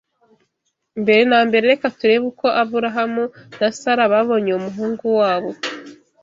[1.01, 3.23] Mbere na mbere reka turebe uko Aburahamu
[3.59, 5.51] na Sara babonye uwo muhungu wabo